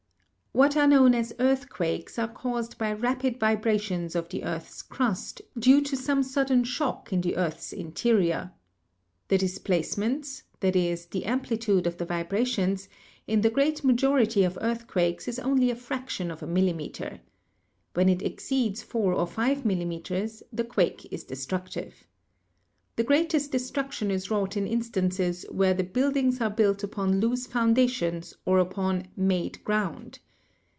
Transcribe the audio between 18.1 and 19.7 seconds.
exceeds four or five